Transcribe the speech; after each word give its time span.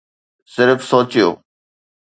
صرف 0.53 0.79
سوچيو. 0.89 1.27